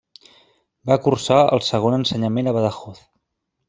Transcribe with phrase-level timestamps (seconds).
[0.93, 3.09] Va cursar el segon ensenyament a Badajoz.